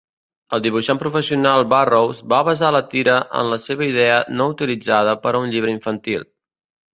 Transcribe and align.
El 0.57 0.61
dibuixant 0.67 1.01
professional 1.01 1.65
Barrows 1.73 2.21
va 2.33 2.39
basar 2.47 2.71
la 2.77 2.81
tira 2.93 3.19
en 3.43 3.51
la 3.51 3.59
seva 3.67 3.85
idea 3.89 4.17
no 4.41 4.49
utilitzada 4.55 5.15
per 5.27 5.35
a 5.35 5.43
un 5.45 5.55
llibre 5.55 5.77
infantil. 5.77 6.27